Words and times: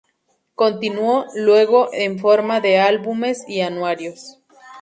Continuó 0.55 1.27
luego 1.35 1.93
en 1.93 2.17
forma 2.17 2.59
de 2.59 2.79
álbumes 2.79 3.43
y 3.47 3.61
anuarios. 3.61 4.39